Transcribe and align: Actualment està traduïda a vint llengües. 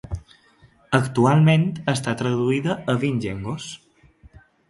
Actualment 0.99 1.67
està 1.93 2.15
traduïda 2.23 2.79
a 2.93 2.97
vint 3.05 3.23
llengües. 3.29 3.71